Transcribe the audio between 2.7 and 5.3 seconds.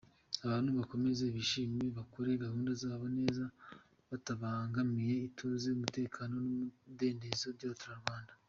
zabo neza batabangamiye